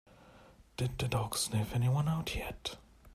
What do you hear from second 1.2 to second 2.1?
sniff anyone